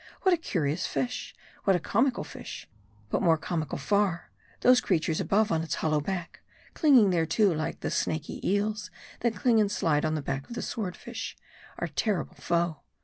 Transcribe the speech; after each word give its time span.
What 0.23 0.33
a 0.33 0.37
curious 0.37 0.87
fish! 0.87 1.35
what 1.63 1.75
a 1.75 1.79
com 1.79 2.09
ical 2.09 2.25
fish! 2.25 2.67
But 3.11 3.21
more 3.21 3.37
comical 3.37 3.77
far, 3.77 4.31
those 4.61 4.81
creatures 4.81 5.19
above, 5.19 5.49
011 5.49 5.63
its 5.65 5.75
hollow 5.75 6.01
back, 6.01 6.41
clinging 6.73 7.11
thereto 7.11 7.51
like 7.53 7.81
the 7.81 7.91
snaky 7.91 8.39
eels, 8.49 8.89
that 9.19 9.35
cling 9.35 9.59
and 9.61 9.71
slide 9.71 10.03
on 10.03 10.15
the 10.15 10.23
back 10.23 10.47
of 10.49 10.55
the 10.55 10.63
Sword 10.63 10.95
fish, 10.97 11.37
our 11.77 11.85
terrible 11.85 12.33
foe. 12.33 12.79